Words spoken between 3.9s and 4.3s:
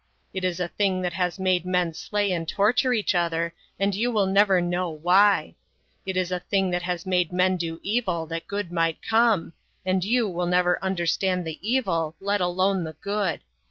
you will